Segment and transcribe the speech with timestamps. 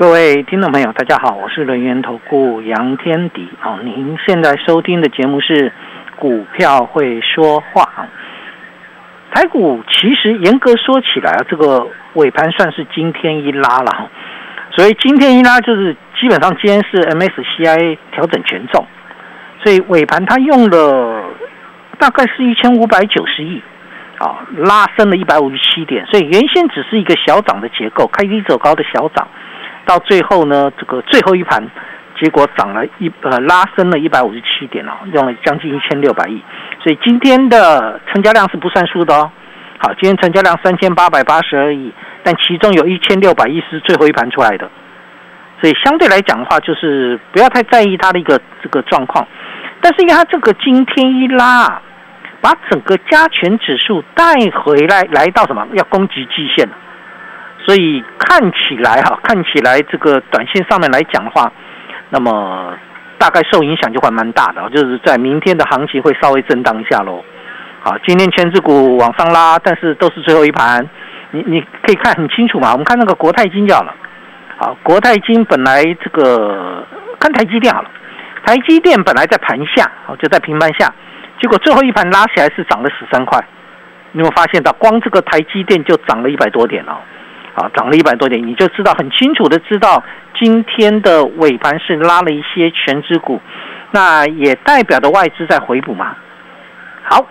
[0.00, 3.46] 各位听众朋友，大家好，我是人源投顾杨天迪。
[3.62, 5.68] 哦，您现在收听的节目是
[6.16, 8.06] 《股票会说话》。
[9.36, 14.08] 台股其实严格说起来啊，这个尾盘算是今天一拉了。
[14.74, 18.86] 所以今天一拉就是基本上今天是 MSCI 调整权重，
[19.62, 21.24] 所以尾盘它用了
[21.98, 23.60] 大概是一千五百九十亿，
[24.16, 26.06] 啊，拉升了一百五十七点。
[26.06, 29.28] 所以原先只是一个小涨的结构，开低走高的小涨。
[29.84, 31.62] 到最后呢，这个最后一盘，
[32.18, 36.42] 结果涨了一呃拉升了一百五十七点哦，用了将近一千六百亿，
[36.82, 39.30] 所以今天的成交量是不算数的哦。
[39.78, 44.70] 好，今天成交量三千八百八十二亿，但其中有一千六百亿是最后一盘出来的，
[45.60, 49.26] 所以相对来讲的话，就是不要太在意它的一个这个状况。
[49.80, 51.80] 但是因为它这个今天一拉，
[52.42, 55.66] 把整个加权指数带回来，来到什么？
[55.72, 56.74] 要攻击季线了。
[57.70, 61.52] 所以看起来哈，看起来这个短线上面来讲的话，
[62.08, 62.76] 那么
[63.16, 67.22] 大概受影响就会蛮大的，就是在明天的行情会稍微震荡一下喽。
[67.80, 70.84] 好，今天全指股往上拉，但是都是最后一盘，
[71.30, 72.72] 你你可以看很清楚嘛。
[72.72, 73.94] 我们看那个国泰金就好了。
[74.58, 76.84] 好，国泰金本来这个
[77.20, 77.88] 看台积电好了，
[78.44, 80.92] 台积电本来在盘下，好就在平盘下，
[81.40, 83.38] 结果最后一盘拉起来是涨了十三块，
[84.10, 86.98] 你有发现到光这个台积电就涨了一百多点哦。
[87.54, 90.02] 啊，涨了一百多点，你就知道很清楚的知道，
[90.38, 93.40] 今天的尾盘是拉了一些全指股，
[93.90, 96.16] 那也代表着外资在回补嘛。
[97.02, 97.26] 好，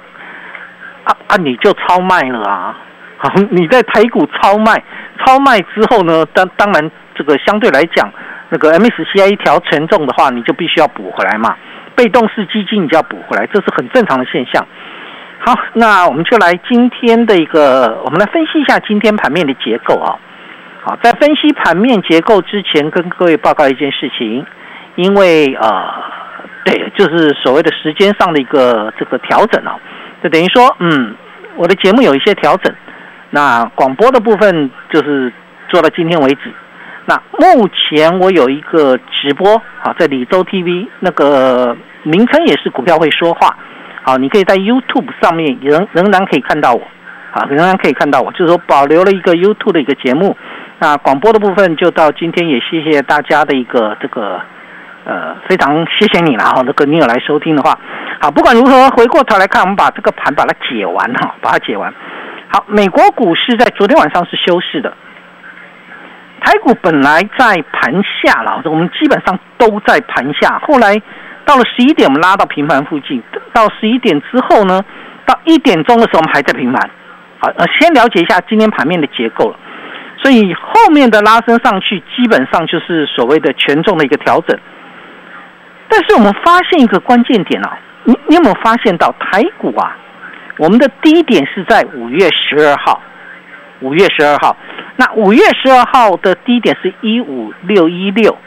[1.05, 2.77] 啊啊，你就超卖了啊！
[3.17, 4.83] 好，你在台股超卖，
[5.19, 8.11] 超卖之后呢，当当然这个相对来讲，
[8.49, 11.55] 那个 MSCI 调权重的话，你就必须要补回来嘛。
[11.95, 14.65] 被动式基金你就要补回来，这是很正常的现象。
[15.49, 20.13] 好，那我们就来今天的一个，我们来分析一下今天盘面的结构啊。
[20.83, 24.45] 好，在分析盘面结构之前，跟各位报告一件事情，
[24.93, 25.91] 因为呃，
[26.63, 29.75] 对，就是所谓的时间上的一个这个调整啊，
[30.21, 31.15] 就等于说，嗯，
[31.55, 32.71] 我的节目有一些调整，
[33.31, 35.33] 那广播的部分就是
[35.67, 36.53] 做到今天为止。
[37.07, 43.57] 那目前我有一个直播啊，在李州 TV 那个名称也是股票会说话。
[44.09, 46.81] 好，你可以在 YouTube 上面仍仍然可以看到我，
[47.29, 50.35] 啊，仍然可以看到我，就是说保留了一个 YouTube 的一个节目。
[50.79, 54.41] 那广播的部分就到今天，也谢谢大家的一个这个
[55.05, 56.63] 呃，非常谢谢你了哈。
[56.65, 57.77] 那个你有来收听的话，
[58.19, 61.93] 好，不管如何，回过头来看，我们把这个盘把它解完哈，把它解完。
[62.47, 64.91] 好，美国股市在昨天晚上是休市的，
[66.41, 67.93] 台股本来在盘
[68.23, 70.99] 下了，我们基本上都在盘下，后来。
[71.49, 73.23] 到了十一点，我们拉到平盘附近。
[73.51, 74.85] 到十一点之后呢，
[75.25, 76.87] 到一点钟的时候，我们还在平盘。
[77.39, 79.57] 好，呃，先了解一下今天盘面的结构了。
[80.21, 84.55] 所以后面的拉升上去，基本上就是所谓的权重的一个调整。
[85.87, 89.97] 但是我们发现一个关键点啊，你你有没有发现到台股啊？
[90.57, 93.01] 我们的低点是在五月十二号，
[93.79, 94.55] 五月十二号。
[94.97, 98.37] 那五月十二号的低点是一五六一六。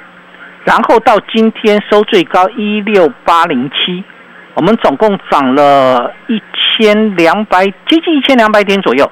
[0.64, 4.04] 然后到今天收最高一六八零七，
[4.54, 9.10] 我们总共涨了一千两百，接近一千两百点左右，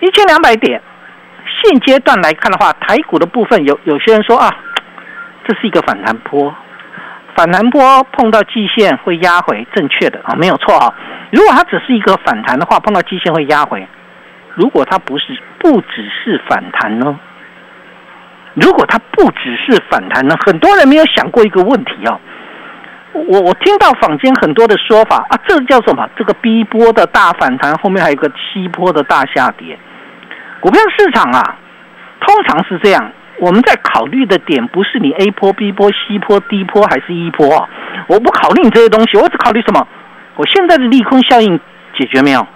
[0.00, 0.80] 一千两百点。
[1.62, 4.54] 现阶段来看的话，台股的部分有有些人说啊，
[5.46, 6.54] 这是一个反弹波，
[7.34, 10.94] 反弹波碰到季线会压回，正确的啊，没有错啊。
[11.30, 13.86] 如果它只是一个反弹的话，碰到季线会压回。
[14.54, 17.18] 如果它不是，不只是反弹呢？
[18.56, 20.34] 如果它不只是反弹呢？
[20.44, 22.18] 很多人没有想过一个问题啊。
[23.12, 26.08] 我我听到坊间很多的说法啊，这叫什么？
[26.16, 29.78] 这个 B 波的大反弹后面还有个 C 波的大下跌。
[30.60, 31.56] 股票市场啊，
[32.20, 33.12] 通常是这样。
[33.38, 37.68] 我们在考虑的点不是你 A 波、B 波、C 波、D 波还是 E 波啊？
[38.06, 39.86] 我不考虑你这些东西，我只考虑什么？
[40.36, 41.60] 我现在的利空效应
[41.98, 42.46] 解决没有？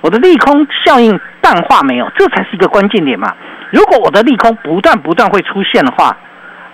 [0.00, 2.10] 我的利空效应淡化没有？
[2.16, 3.34] 这才是一个关键点嘛。
[3.70, 6.16] 如果我的利空不断不断会出现的话，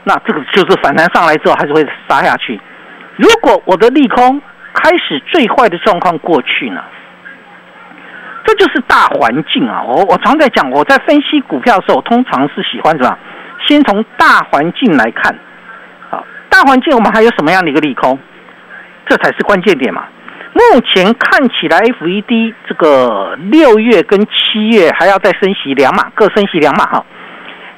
[0.04, 2.60] 那这个就是反弹上来之后还是会杀下去。
[3.16, 4.40] 如果我的利空
[4.72, 6.80] 开始最坏的状况过去呢，
[8.44, 9.82] 这就是大环境啊！
[9.82, 13.18] 我我常在讲，我在分析股票的时候，通常是喜欢什么？
[13.66, 15.34] 先从大环境来看，
[16.10, 18.18] 啊，大环境我们还有什么样的一个利空？
[19.08, 20.04] 这才是关键点嘛。
[20.56, 27.04] 目前看起来，FED 这个六月跟七月还要再升息两码，各升息两码哈。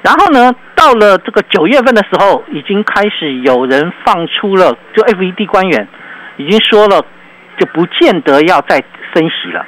[0.00, 5.88] 然后呢，到了这个九月份的时候，已经开始有人放出了，就 FED 官员
[6.36, 7.04] 已经说了，
[7.58, 8.76] 就不见得要再
[9.12, 9.66] 升息了。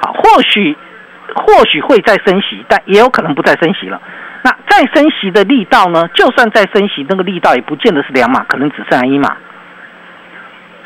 [0.00, 0.76] 好，或许
[1.32, 4.02] 或许会再升息，但也有可能不再升息了。
[4.42, 6.08] 那再升息的力道呢？
[6.08, 9.36] 就算再升息，那个力道也不见得是两码，可能只剩下一码。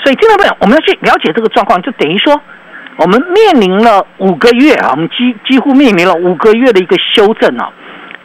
[0.03, 0.57] 所以，听到没有？
[0.61, 2.41] 我们要去了解这个状况，就等于说，
[2.97, 7.71] 我们面临了五个月啊，我们几几乎面临了五个月的一个修正啊。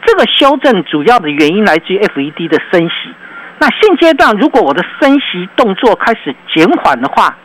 [0.04, 3.12] 这个修正主要的原因来自于 FED 的升息。
[3.58, 7.36] 那现阶段，如果我的升息动作开始减缓的话，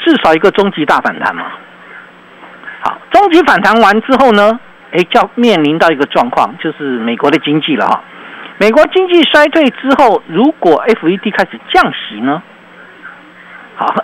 [0.00, 1.44] 至少一个终极大反弹嘛。
[2.82, 4.60] 好，终极反弹完之后呢，
[4.92, 8.02] 哎，就要面临到一个状况，就是美国的经济了哈。
[8.58, 12.42] 美国经济衰退之后，如果 FED 开始降息呢？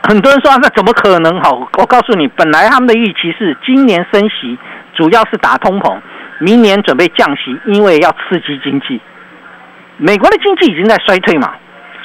[0.02, 1.40] 很多人说那怎么可能？
[1.42, 4.58] 好，我告诉你，本来他们的预期是今年升息
[4.94, 5.98] 主要是打通膨，
[6.38, 9.00] 明年准备降息，因为要刺激经济。
[9.96, 11.54] 美国的经济已经在衰退嘛，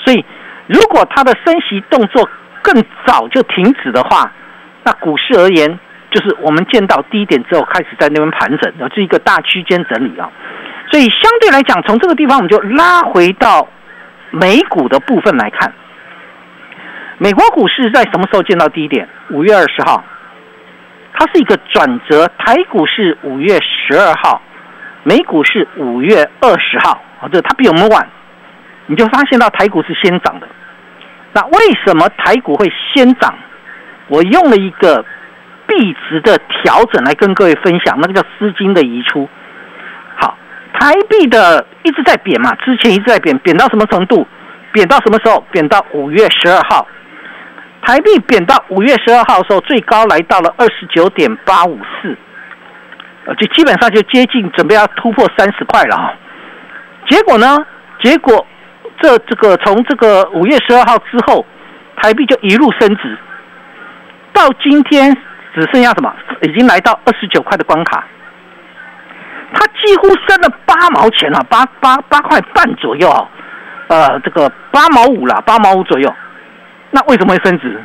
[0.04, 0.26] 所以
[0.68, 2.28] 如果它的升息动作
[2.62, 4.32] 更早就停止的话，
[4.84, 5.80] 那股市而言，
[6.12, 10.30] 就是我们见到低点之后开始在那边盘整，然后是一个大区间整理啊。
[10.92, 13.68] 所以相对来讲，从这个地方我们就拉回到
[14.32, 15.74] 美股的部分来看。
[17.24, 19.08] 美国股市在什么时候见到低点？
[19.30, 20.04] 五月二十号，
[21.14, 22.30] 它是一个转折。
[22.38, 24.42] 台股是五月十二号，
[25.04, 27.02] 美股是五月二十号。
[27.22, 28.06] 啊，这它比我们晚，
[28.88, 30.48] 你就发现到台股是先涨的。
[31.32, 33.34] 那为什么台股会先涨？
[34.10, 35.06] 我用了一个
[35.66, 39.30] 币值的调整来跟各位分享，那个叫资金的移出。
[40.18, 40.38] 好，
[40.78, 44.28] 台币的一直在贬嘛，之前一直在贬，贬到什么程度？
[44.74, 45.40] 贬到什么时候？
[45.54, 46.86] 贬到五月十二号。
[47.86, 52.18] 台币贬到五月十二号的时候，最高来到了二十九点八五四，
[53.36, 56.14] 就基本上就接近准备要突破三十块了啊。
[57.10, 57.58] 结果呢？
[58.02, 58.46] 结果
[59.02, 61.46] 这这个从这个五月十二号之后，
[61.98, 63.18] 台币就一路升值，
[64.32, 65.14] 到今天
[65.54, 66.14] 只剩下什么？
[66.42, 68.06] 已经来到二十九块的关卡，
[69.54, 73.28] 它几乎升了八毛钱了，八八八块半左右啊，
[73.90, 76.14] 呃，这个八毛五了，八毛五左右。
[76.96, 77.82] 那为什么会升值？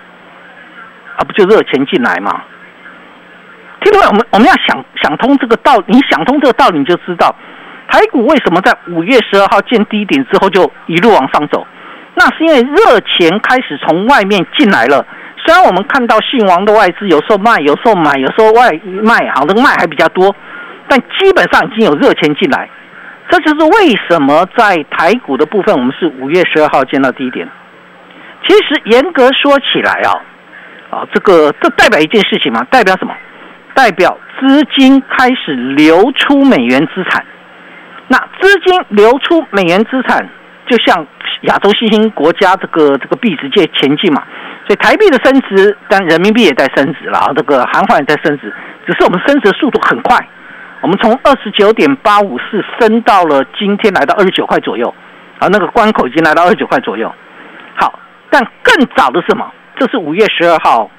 [1.17, 2.43] 啊，不就热钱进来吗？
[3.81, 4.07] 听懂没？
[4.07, 7.35] 我们我们要想想通这个道，你想通这个道理，你就知道
[7.89, 11.67] 台股为什么在五月十二号见低点之后就一路往上走。
[12.15, 15.07] 那是因为热钱开始从外面进来了。
[15.47, 18.71] 虽然我们看到姓王的外资有时候卖，有时候买，有时候外
[19.03, 20.35] 卖，好的卖还比较多，
[20.87, 22.69] 但基本上已经有热钱进来。
[23.31, 27.49] 这就是为什么在台股的部分，我们是五月十二号见到低点。
[28.49, 30.11] 其实严格说起来啊，
[30.91, 32.65] 啊，这个这代表一件事情嘛？
[32.71, 33.15] 代表什么？
[33.75, 37.25] 代表资金开始流出美元资产。
[38.09, 40.27] 那资金流出美元资产，
[40.67, 41.07] 就像
[41.43, 44.23] 亚洲新兴国家这个这个币值界前进嘛。
[44.67, 48.53] 所以台币的升值，但人民币也在升值了，这个韩元也在升值。
[48.87, 50.19] 只是我们升值的速度很快，
[50.81, 54.93] 我们从二十九点八五四升到了今天来到二十九块左右，
[55.39, 57.15] 啊，那个关口已经来到二十九块左右。
[58.31, 59.51] 但更早的是什么？
[59.77, 60.91] 这是五月十二号，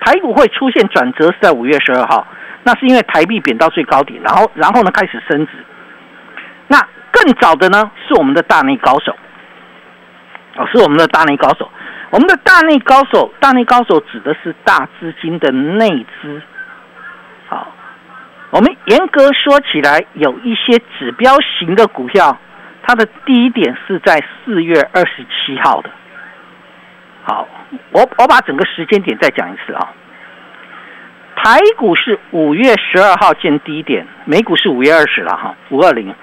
[0.00, 2.26] 台股会出现转折是在五月十二号，
[2.62, 5.52] 那是因为台币贬到最高点，然后然后呢开始升值。
[6.68, 6.78] 那
[7.10, 9.16] 更早的呢是我们的大内高手，
[10.56, 11.70] 哦，是我们的大内高手。
[12.10, 16.40] 我们的大内高手，大内高手指的是大资金的内资。
[17.48, 17.72] 好，
[18.50, 22.38] 我们严格说起来，有一些指标型的股票，
[22.82, 25.90] 它的低点是在四月二十七号的。
[27.28, 27.48] 好，
[27.90, 29.88] 我我把整个时间点再讲一次啊。
[31.34, 36.14] 台股是五月十二号见低点，美股是五月二十了哈，五二零。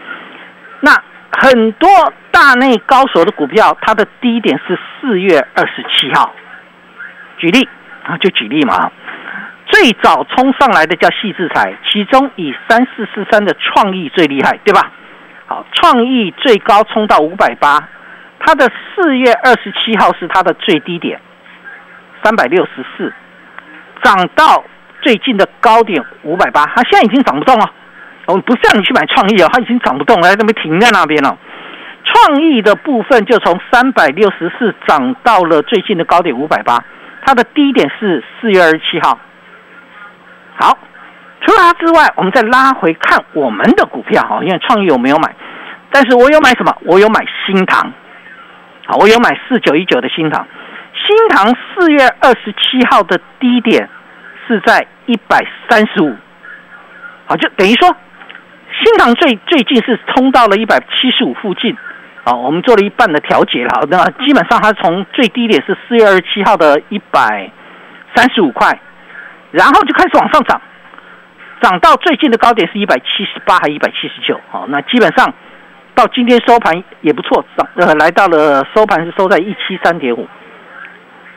[0.80, 0.92] 那
[1.38, 1.90] 很多
[2.32, 6.34] 大内高手的股票，它的低点是四月二十七号。
[7.38, 7.68] 举例
[8.06, 8.90] 啊，就举例嘛。
[9.66, 14.90] 最早冲上来的叫细制裁，其中以三四四三的创意最厉害，对吧？
[15.48, 17.90] 好，创意最高冲到五百八。
[18.46, 21.20] 它的四月二十七号是它的最低点，
[22.22, 23.14] 三百六十四，
[24.04, 24.64] 涨到
[25.02, 27.72] 最近的高点五百八，它现在已经涨不动了。
[28.26, 31.38] 我们不是让你去买创意哦，它已经涨不动了，它没停在那边了。
[32.04, 36.84] 创意的部分就从三百六十四涨到了最近的高点五百八，
[37.26, 39.18] 它的低点是四月二十七号。
[40.60, 40.78] 好，
[41.42, 45.34] 除了它之外，我们再拉回看我们的股票哈，因为创意我没有买，
[45.90, 46.76] 但是我有买什么？
[46.86, 47.92] 我有买新塘。
[48.86, 50.46] 好，我有买四九一九的新塘，
[50.94, 53.90] 新塘四月二十七号的低点
[54.46, 56.14] 是在一百三十五，
[57.26, 57.96] 好，就等于说
[58.84, 61.78] 新塘最最近是冲到了一百七十五附近，
[62.26, 67.50] 啊，我们做了一半的调节了，那基本上它从最低点是四月二十七号的一百
[68.14, 68.78] 三十五块，
[69.52, 70.62] 然后就开始往上涨，
[71.62, 75.34] 涨到最近的高点是一百七十八还一百七十九，好，那基本上。
[75.96, 80.28] 到今天收盘也不错，涨呃来到了收盘是收在一七三点五。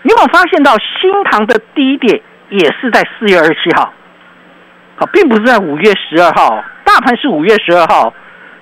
[0.02, 3.92] 你有没有发现到新塘的低点也是在四月二十七号？
[4.96, 8.14] 好，并不是在五月十二号，大盘是五月十二号，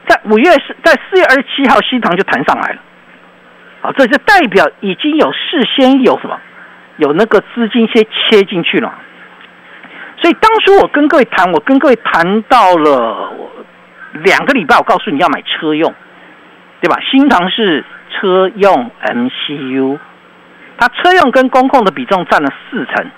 [0.08, 2.78] 在五月十在四月二十七号新塘就弹上来了。
[3.82, 6.40] 好，这就代表已经有事先有什么
[6.96, 8.92] 有那个资金先切进去了。
[10.20, 13.30] 所以当初我跟各位谈，我跟各位谈到了。
[14.23, 15.92] 两个礼拜，我告诉你要买车用，
[16.80, 16.99] 对吧？
[17.11, 19.99] 新唐是车用 MCU，
[20.78, 23.11] 它车用跟工控的比重占了四成。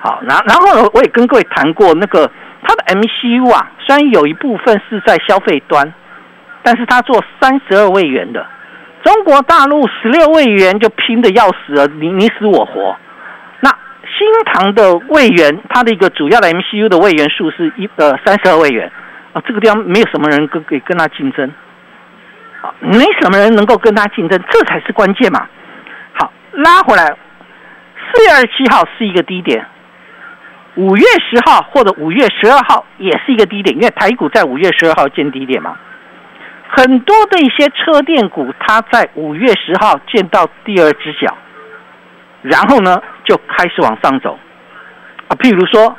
[0.00, 2.30] 好，然然后呢，我也跟各位谈过那个
[2.62, 5.92] 它的 MCU 啊，虽然有一部分是在消费端，
[6.62, 8.46] 但是它做三十二位元的，
[9.02, 12.96] 中国大陆十六位元就拼的要死了，你你死我活。
[13.60, 13.70] 那
[14.02, 18.90] 新唐的位元，它的一个主要的 MCU 的位元数是一呃三十二位元。
[19.32, 21.50] 啊，这个地方没有什么人跟可以跟他竞争，
[22.60, 25.48] 啊，没什么人能够跟他竞争，这才是关键嘛。
[26.12, 29.64] 好，拉回来，四月二十七号是一个低点，
[30.74, 35.78] 五月十号或者五月十二号也是一个低点，因为台股在五月十二号见低点嘛。
[36.68, 41.34] 很多的一些车电股，它在五月十号见到第二只脚，
[42.42, 44.38] 然后呢就开始往上走，
[45.28, 45.96] 啊，譬如说。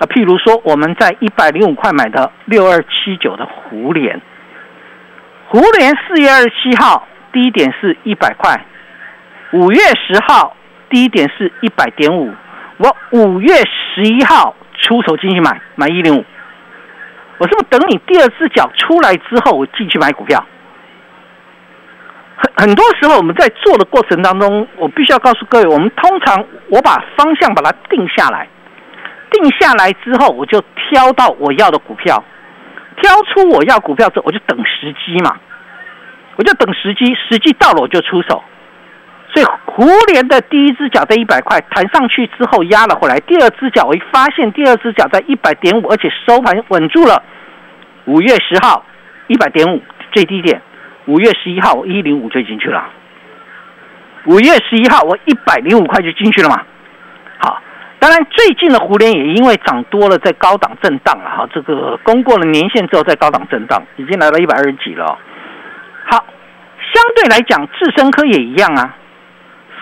[0.00, 4.18] 啊，譬如说，我们在一百零五块买的六二七九的胡联，
[5.48, 8.64] 胡联四月二十七号低点是一百块，
[9.52, 10.56] 五月十号
[10.88, 12.32] 低点是一百点五，
[12.78, 16.24] 我五月十一号出手进去买，买一零五，
[17.36, 20.42] 我是不是等你第二只脚出来之后，我进去买股票？
[22.36, 28.48] 很很多时候我们在做的过程当中，我必须要告诉各位，我们通常我把方向把它定下来。
[29.30, 32.22] 定下来之后，我就挑到我要的股票，
[32.96, 35.36] 挑出我要股票之后，我就等时机嘛，
[36.36, 38.42] 我就等时机，时机到了我就出手。
[39.32, 47.22] 所以，胡联的第一只脚在一百块弹上去之后压了回来，第二只脚我一发现第二只脚在一百点五，而且收盘稳住了。
[48.06, 48.84] 五月十号
[49.28, 50.60] 一百点五最低点，
[51.06, 52.88] 五月十一号一零五就进去了，
[54.24, 56.62] 五月十一号我一百零五块就进去了嘛。
[58.00, 61.46] 当然，最近的胡联也因为涨多了，在高档震荡了哈。
[61.52, 65.18] 这个攻过了年线之后，在高档震荡，已经来到一百二十几了。
[66.06, 66.24] 好，
[66.94, 68.96] 相对来讲，智深科也一样啊。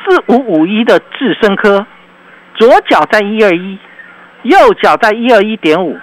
[0.03, 1.87] 四五五一的智深科，
[2.57, 3.79] 左脚在一二一，
[4.43, 5.97] 右脚在一二一点五。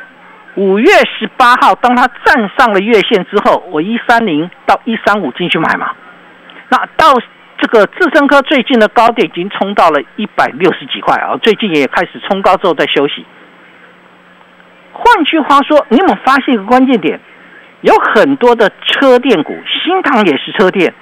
[0.55, 0.88] 五月
[1.19, 5.91] 十八号，当它站上了月线之后，我一三零到一三五进去买嘛。
[6.69, 7.13] 那到。
[7.65, 13.25] 这个智深科最近的高点已经冲到了一百六十几块啊，最近也开始冲高之后在休息。
[14.93, 17.19] 换句话说，你有没有发现一个关键点？
[17.81, 20.93] 有很多的车电股，新唐也是车电，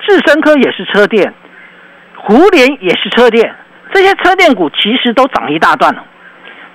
[0.00, 1.34] 智深科也是车电，
[2.16, 3.54] 胡联也是车电，
[3.92, 6.02] 这些车电股其实都涨了一大段了。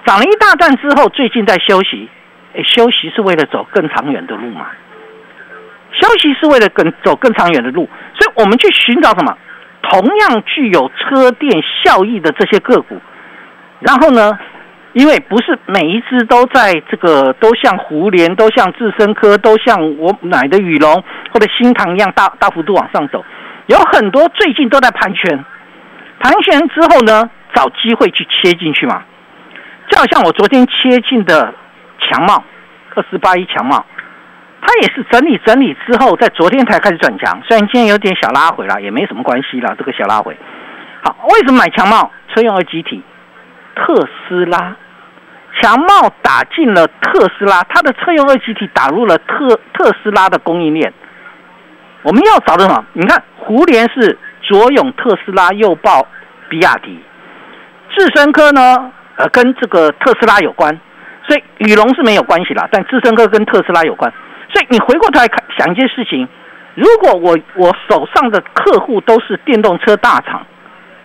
[0.05, 2.07] 涨了一大段之后，最近在休息，
[2.55, 4.67] 哎，休息是为了走更长远的路嘛？
[5.99, 9.37] 休息是为了更走更长远的路，所以我们去寻找什么
[9.81, 12.99] 同样具有车电效益的这些个股。
[13.79, 14.37] 然后呢，
[14.93, 23.23] 因为不是每一只都在这个都像胡联、都像智深科、都像我买的宇龙或者新唐一样大大幅度往上走，
[23.67, 25.45] 有很多最近都在盘旋。
[26.19, 29.03] 盘旋之后呢，找机会去切进去嘛。
[29.89, 31.53] 就好像我昨天切进的
[31.99, 32.43] 强茂
[32.95, 33.85] 二四八一强茂。
[34.65, 39.75] 它也是整理整理之后，在昨天才开始转强，虽然今天有点小拉回了，也没什么关系了。
[39.77, 40.35] 这个小拉回，
[41.03, 42.11] 好，为什么买强茂？
[42.33, 43.03] 车用二集体，
[43.75, 43.95] 特
[44.27, 44.75] 斯拉，
[45.61, 50.91] 强茂打进了特斯拉，它的车用二集体打入了特特斯拉的供应链。
[52.01, 52.83] 我们要找的什么？
[52.93, 56.07] 你看，胡联是左拥特斯拉，右抱
[56.49, 56.99] 比亚迪，
[57.95, 58.91] 智深科呢？
[59.17, 60.77] 呃，跟这个特斯拉有关，
[61.25, 64.11] 所以宇龙是没有关系啦，但智深科跟特斯拉有关。
[64.53, 66.27] 所以你回过头来看想一件事情，
[66.75, 70.45] 如果我我手上的客户都是电动车大厂，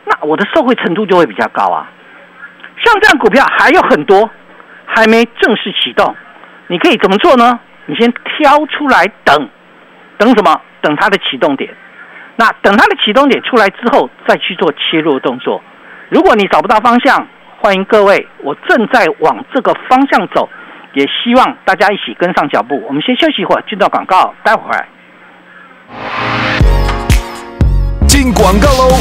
[0.04, 1.88] 那我的受惠程度就会比较高啊。
[2.84, 4.28] 像这样股票还有很多
[4.86, 6.14] 还没正式启动，
[6.68, 7.58] 你可以怎么做呢？
[7.86, 9.48] 你先挑出来等，
[10.16, 10.60] 等什么？
[10.80, 11.74] 等它的启动点。
[12.36, 15.62] 那等它的启动点出来之后，再去做切入动作。
[16.08, 17.26] 如果你找不到方向，
[17.58, 20.48] 欢迎各位，我正在往这个方向走，
[20.92, 22.82] 也希望大家一起跟上脚步。
[22.88, 24.88] 我们先休息一会儿，进到广告，待会儿
[28.08, 28.96] 进广告喽。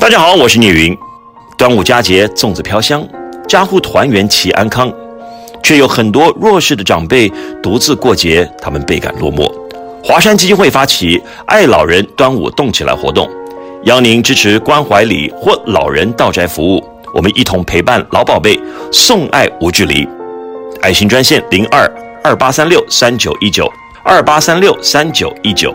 [0.00, 0.96] 大家好，我是聂云。
[1.58, 3.06] 端午佳节，粽子飘香，
[3.46, 4.90] 家户团圆齐安康，
[5.62, 7.30] 却有很多弱势的长辈
[7.62, 9.52] 独自过节，他们倍感落寞。
[10.02, 13.30] 华山基金会发起“爱老人端午动起来”活动。
[13.84, 18.58] 邀您支持关怀礼或老人到宅服务，我们一同陪伴老宝贝，
[18.90, 20.08] 送爱无距离。
[20.80, 21.86] 爱心专线零二
[22.24, 23.70] 二八三六三九一九
[24.02, 25.70] 二八三六三九一九。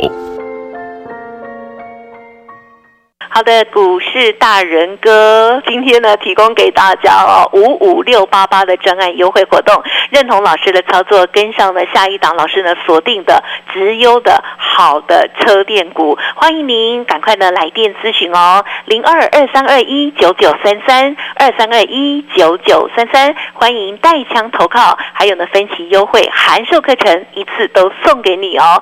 [3.37, 9.79] 好的，股市大人哥，今天呢提供给大家哦五五六八八的专案优惠活动，
[10.09, 28.81] 认同老师的操作，跟上了下一档老师呢锁定的直优的好的车电股，欢迎您赶快呢来电咨询哦，零二二三二一九九三三二三二一九九三三，欢迎带枪投靠，还有呢分期优惠函授课程一次都送给你哦。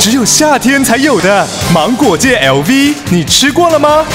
[0.00, 4.06] 只有夏天才有的芒果界 LV，你吃过了吗？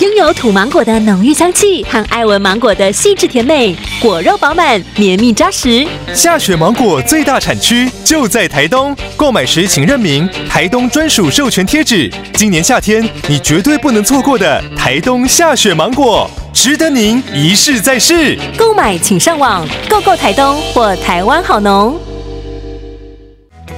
[0.00, 5.86] 拥有土芒果的浓郁香气和爱文芒果的细致甜美，果肉饱满，绵密扎实。
[6.12, 12.10] 下雪芒果最大产区就在台东，购买时请认明台东专属授权贴纸。
[12.34, 18.36] 今年夏天你绝对不能错过的台东下雪芒果，值得您一试再试。
[18.56, 21.96] 购买请上网购购台东或台湾好农。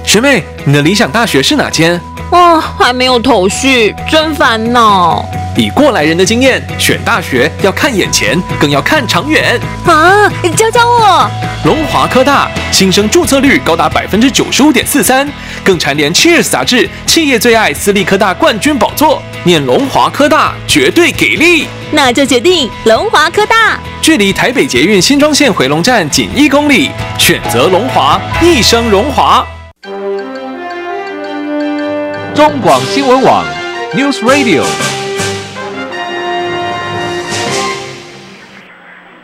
[0.07, 1.99] 学妹，你的理想大学是哪间？
[2.31, 5.25] 哦，还没有头绪，真烦恼。
[5.57, 9.59] 以过来人的经验，选大学要看眼前，更要看长远。
[9.85, 11.29] 啊，教教我！
[11.65, 15.29] 龙华科大新生注册率高达百分之九十五点四三，
[15.61, 19.21] 更蝉联《Cheers》杂志企业最爱私立科大冠军宝座。
[19.43, 23.77] 念龙华科大绝对给力，那就决定龙华科大。
[24.01, 29.45] 距离台北捷运新庄线回龙站仅一公里，选择龙华，一生荣华。
[32.37, 33.43] 中广新闻网
[33.93, 34.61] ，News Radio。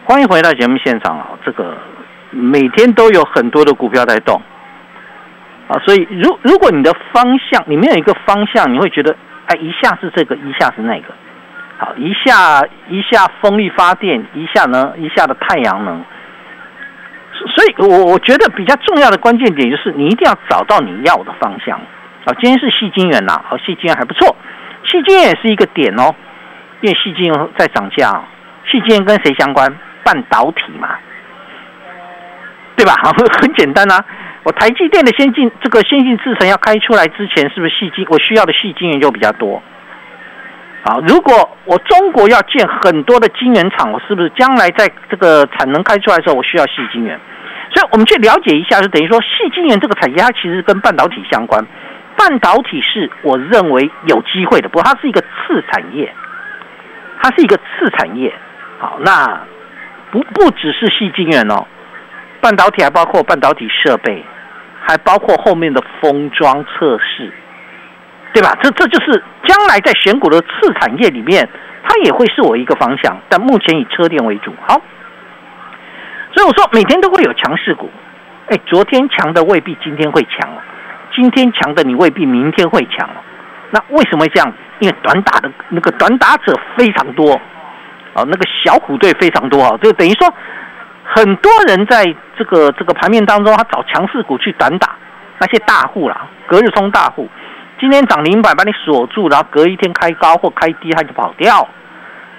[0.04, 1.28] 欢迎回到节目现场啊！
[1.46, 1.78] 这个
[2.32, 4.42] 每天都有很多的股票在动
[5.68, 11.14] 啊，所以如如果你的方向你没有一个方向，你会觉得哎，一下是这个，一下是那个，
[11.78, 16.04] 好，一下一下风力发电，一下呢一下的太阳能，
[17.56, 21.80] 所以我我觉得比较重要的关键点就是你一定要找到你要的方向。
[22.26, 24.36] 啊，今天是细晶元呐，好，细晶元还不错，
[24.86, 26.16] 细晶元也是一个点哦，
[26.82, 28.24] 因为细晶元在涨价，
[28.72, 29.74] 细晶元跟谁相关？
[30.04, 30.90] 半导体嘛，
[32.76, 32.94] 对吧？
[33.04, 34.04] 好， 很简单啊，
[34.44, 39.62] 我台积电的先进这个先进制程要开出来之前，是不是细晶我需要的细晶元就比较多？
[40.84, 47.18] 好，如果我中国要建很多的晶圆厂，我是不是将来在这个产能开出来的时候，我需要细晶元？
[47.74, 51.66] 所以我们去了解一下，就等于说细晶元这个产业，它其实跟半导体相关。
[52.16, 56.14] 半导体是我认为有机会的，不过它是一个次产业，
[57.22, 58.34] 它是一个次产业。
[58.80, 59.42] 好，那
[60.12, 61.66] 不不只是细晶圆哦，
[62.42, 64.24] 半导体还包括半导体设备，
[64.82, 67.34] 还包括后面的封装测试，
[68.34, 68.58] 对吧？
[68.62, 71.48] 这这就是将来在选股的次产业里面，
[71.84, 73.18] 它也会是我一个方向。
[73.30, 74.54] 但目前以车电为主。
[74.68, 74.82] 好，
[76.34, 77.90] 所以我说每天都会有强势股，
[78.50, 80.50] 哎，昨天强的未必今天会强。
[81.16, 83.10] 今天强的你未必明天会强
[83.72, 84.54] 那为什么这样？
[84.80, 87.34] 因为短打的那个短打者非常多，
[88.14, 90.32] 啊，那个小虎队非常多啊，就等于说
[91.04, 92.04] 很多人在
[92.38, 94.96] 这个这个盘面当中，他找强势股去短打
[95.40, 97.30] 那些大户啦，隔日冲大户，
[97.80, 101.68] 今天涨零百把你锁住，然后隔一天开高或开低他就跑掉。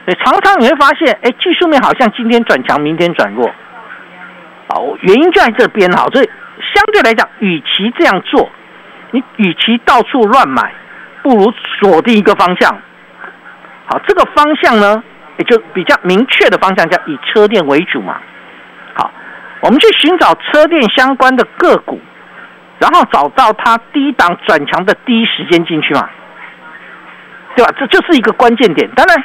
[0.05, 3.49] 所以常常你会发现，哎，技术面好像今天转强，明天转弱，
[4.69, 6.29] 哦，原因就在这边哈，所以
[6.75, 8.51] 相对来讲，与其这样做。
[9.15, 10.73] 你与其到处乱买，
[11.23, 12.77] 不如锁定一个方向。
[13.87, 15.01] 好，这个方向呢，
[15.37, 18.17] 也就比较明确的方向，叫以车电为主嘛。
[18.95, 19.13] 好，
[19.61, 22.01] 我们去寻找车电相关的个股，
[22.81, 26.09] 然后找到它低档转强的第一时间进去嘛，
[27.55, 27.73] 对吧？
[27.79, 28.91] 这就是一个关键点。
[28.97, 29.25] 当然，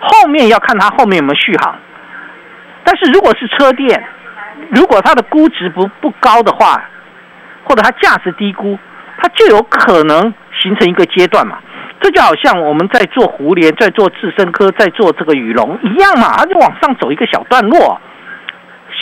[0.00, 1.74] 后面要看它后面有没有续航。
[2.84, 4.04] 但是如果是车店，
[4.70, 6.84] 如果它的估值不不高的话，
[7.64, 8.78] 或者它价值低估，
[9.20, 11.58] 它就有可能形成一个阶段嘛。
[12.00, 18.00] 这就好像我们在做湖联，在做智深科，在做这个羽龙一样嘛，它就往上走一个小段落。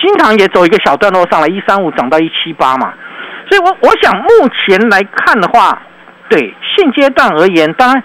[0.01, 2.93] 新塘也走一个小段落上来，一三五涨到一七八嘛。
[3.49, 5.81] 所以，我我想目前来看的话，
[6.29, 8.03] 对现阶段而言，当然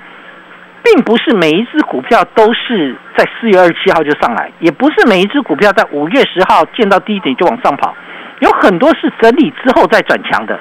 [0.84, 7.96] 并不是每一只股票都是在四月二十七号就上来，也不是每一只股票在五月十号见到低点就往上跑，
[8.40, 10.60] 有很多是整理之后再转强的。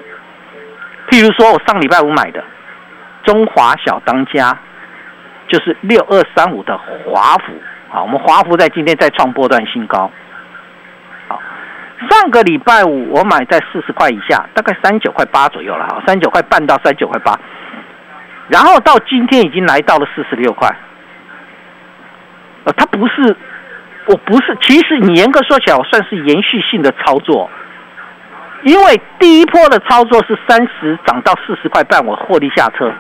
[1.13, 2.43] 譬如说我上礼拜五买的
[3.23, 4.59] 中华小当家，
[5.47, 7.53] 就是六二三五的华孚
[7.93, 10.11] 啊，我们华孚在今天再创波段新高。
[11.29, 11.39] 好
[12.11, 17.39] 上个礼拜五我买在四十块以下，大概三九块八左右了哈，三九块半到三九块八，
[18.49, 20.75] 然后到今天已经来到了四十六块。
[22.65, 23.37] 呃，它不是，
[24.07, 27.51] 我不是，其实你严格说起来，我算是延续性的操作，
[28.63, 32.93] 因为第一波的操作是三十涨到四十块半，我获利下车。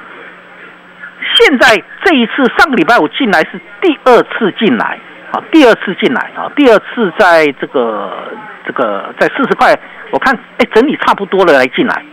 [1.36, 4.98] 现在这一次上个礼拜五进来是第二次进来。
[5.32, 8.12] 啊，第二次进来啊，第二次在这个
[8.66, 9.74] 这个在四十块，
[10.10, 12.04] 我看哎整理差不多了来进来。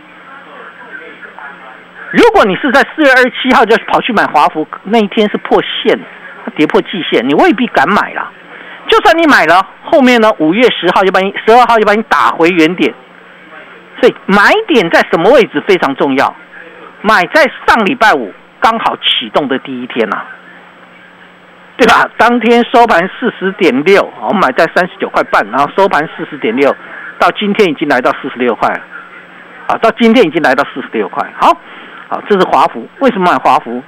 [2.12, 6.00] 如果你是在四月二十七号就跑去买华孚，那一天是破线，
[6.56, 8.32] 跌破季线，你未必敢买了。
[8.88, 12.94] 就算你买了，后面呢五月十号就把你十二号就把你打回原点。
[14.00, 16.34] 所以买点在什么位置非常重要，
[17.02, 20.22] 买在上礼拜五刚好启动的第一天呐。
[21.76, 22.06] 对吧？
[22.18, 26.76] 当天收盘四十点六，我们买在三十九块半，然后收盘四十点六，
[27.18, 28.68] 到今天已经来到四十六块，
[29.66, 31.26] 啊，到今天已经来到四十六块。
[31.40, 31.56] 好，
[32.10, 32.86] 好，这是华孚。
[32.98, 33.82] 为什么买华孚？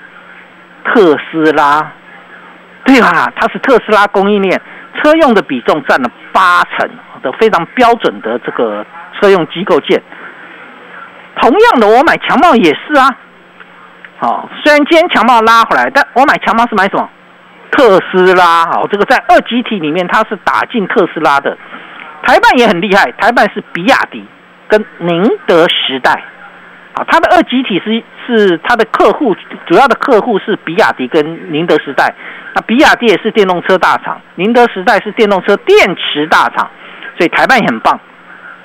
[0.87, 1.93] 特斯拉，
[2.87, 3.31] 对吧？
[3.37, 4.59] 它是特斯拉供应链，
[4.97, 6.89] 车用的比重占了八成
[7.23, 8.87] 的非常标准的这个
[9.23, 10.03] 车用机构建。
[11.41, 13.09] 同样的，我买强茂也是啊。
[14.19, 17.09] 好，虽然今天强茂拉回来，但我买强茂是买什么？
[17.71, 21.57] 特斯拉，好，这个在二级体里面它是打进特斯拉的。
[22.23, 24.23] 台办也很厉害，台办是比亚迪
[24.69, 26.13] 跟宁德时代，
[26.93, 29.35] 啊，它的二级体是是它的客户
[29.67, 32.15] 主要的客户是比亚迪跟宁德时代。
[32.55, 36.71] 那比亚迪也是电动车大厂，宁德时代是电动车电池大厂，
[37.17, 37.99] 所以台办也很棒。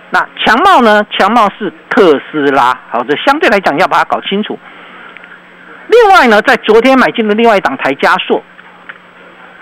[0.10, 1.06] 那强茂呢？
[1.12, 4.58] 强茂是特斯拉，好，这相对来讲要把它搞清楚。
[5.88, 8.42] 另外呢，在昨天买进的另外一档台加硕。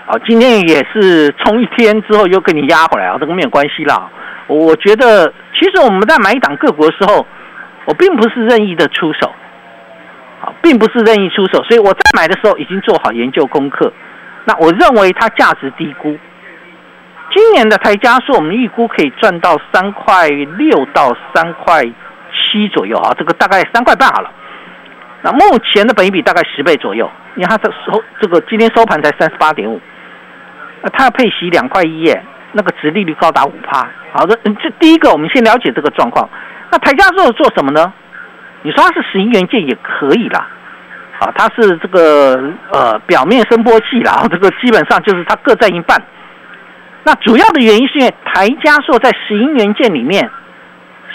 [0.06, 4.08] 啊，今天也是冲一天之后又跟你压回来啊，这个没有关系啦。
[4.46, 7.26] 我觉得其实我们在买一档个股的时候，
[7.86, 9.34] 我并不是任意的出手，
[10.40, 13.92] 啊，并不是任意出手，所以我在买的时候已经做好研究功课。
[14.44, 16.16] 那我认为它价值低估。
[17.36, 21.82] 今年的台加速我们预估可以赚到三块六到三块
[22.32, 24.30] 七左右啊，这个大概三块半好了。
[25.20, 29.78] 那目前的本益比大概十倍左右，因为它这收这个今天收盘才三十八点五。
[30.80, 33.86] 那它要配息两块一耶，那个值利率高达五趴。
[34.14, 36.26] 好的，这第一个我们先了解这个状况。
[36.70, 37.92] 那台加速做什么呢？
[38.62, 40.48] 你说它是石英元件也可以啦，
[41.18, 46.02] 啊，它是这个呃表面声波器啦，这个基本上就是它各占一半。
[47.06, 50.28] 那主要的原因是因为台加速在石英元件里面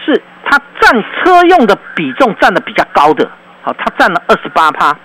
[0.05, 3.29] 是它占车用的比重占的比较高的，
[3.61, 4.95] 好，它占了二十八趴，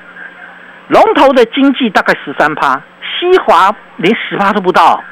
[0.87, 2.81] 龙头的经济大概十三趴。
[3.19, 5.03] 西华连十趴都不到，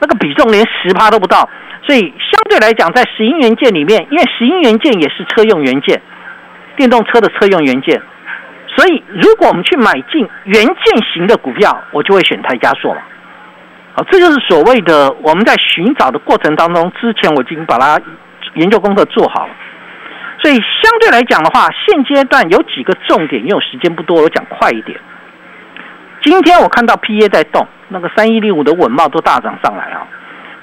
[0.00, 1.48] 那个比重连十趴都不到，
[1.86, 6.02] 所以相对来讲，在石英元件里面，因为石英元件也是车用元件，
[6.74, 8.02] 电动车的车用元件，
[8.74, 13.02] 所以如果我们去买进元件型的股票，我就会选台加硕嘛。
[13.94, 18.00] 好，这就是所谓的我们在寻找的过程当中，之前我已经把它
[18.54, 19.52] 研究功课做好了，
[20.40, 24.98] 所以相对来讲的话，现阶段有几个重点，因为时间不多，我讲快一点。
[26.22, 30.06] 今天我看到 P A 在动，那个三一零五的稳茂都大涨上来啊。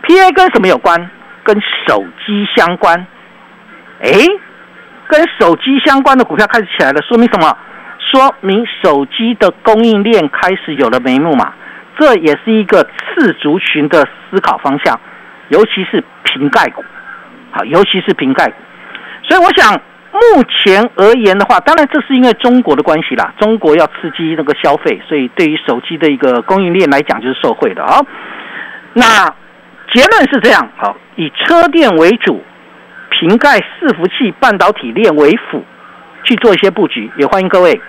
[0.02, 1.10] P A 跟什么有关？
[1.44, 1.56] 跟
[1.88, 3.06] 手机相关。
[4.02, 4.10] 哎，
[5.08, 7.56] 跟手机相关的股票开始起来了，说明什么？
[8.00, 11.54] 说明手机的供应链开始有了眉目嘛。
[12.00, 15.00] 这也是一个次族群的思考方向，
[15.50, 16.84] 尤其是瓶盖股，
[17.52, 18.54] 好，尤其是瓶盖股。
[19.24, 19.80] 所以我想。
[20.12, 28.02] 目前而言的话，当然这是因为中国的关系啦，中国要刺激那个消费，所以对于手机的一个供应链来讲就是受惠的啊。
[28.94, 29.06] 那
[29.94, 32.44] 结论是这样，好，以车电为主
[33.12, 35.64] 瓶盖伺服器半导体链为辅，
[36.24, 37.80] 去做一些布局，也欢迎各位。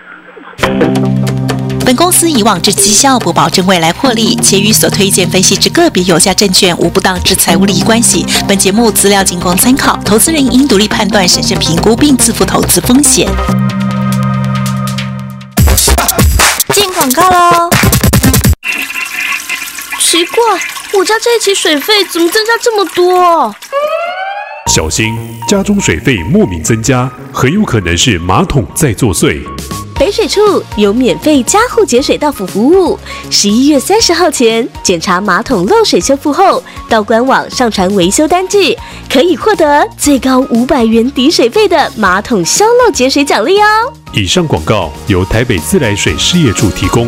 [1.90, 8.24] 本公司以往之绩效不保证未来获利，且与所推荐分析之个别有价证券无不当之财务利益关系。
[8.46, 13.29] 本节目资料仅供参考，投资人应独立判断、审慎评估并自负投资风险。
[16.72, 17.68] 进广告喽！
[19.98, 20.44] 奇怪，
[20.96, 23.53] 我家这一期水费怎么增加这么多？
[24.68, 29.42] 小心，家中水费莫名增加，很有可能是马桶在作祟。
[30.00, 30.40] 北水处
[30.76, 38.74] 有免费加护节水到府服务，十一月三十号前检查马桶漏水修复后，到官网上传维修单据，
[39.12, 43.92] 可以获得最高五百元抵水费的马桶消漏节水奖励哦。
[44.14, 47.06] 以上广告由台北自来水事业处提供。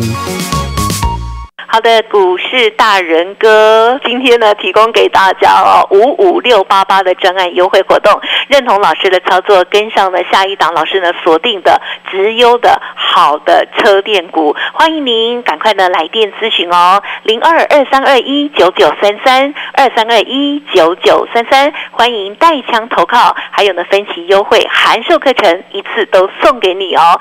[1.73, 11.81] 好的，股市大人哥，今天呢提供给大家哦五五六八八的专案优惠活动，认同老师的操作，跟上了下一档老师呢锁定的
[12.11, 27.01] 直优的好的车电股，欢迎您赶快呢来电咨询哦，零二二三二一九九三三二三二一九九三三，欢迎带枪投靠，还有呢分期优惠函授课程一次都送给你哦，